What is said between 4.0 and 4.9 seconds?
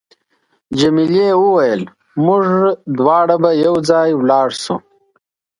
ولاړ شو.